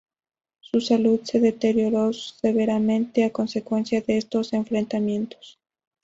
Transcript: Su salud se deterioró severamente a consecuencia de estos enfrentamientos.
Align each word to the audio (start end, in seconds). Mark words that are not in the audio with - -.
Su 0.61 0.81
salud 0.81 1.19
se 1.21 1.39
deterioró 1.39 2.11
severamente 2.11 3.23
a 3.23 3.29
consecuencia 3.31 4.01
de 4.01 4.17
estos 4.17 4.51
enfrentamientos. 4.51 5.59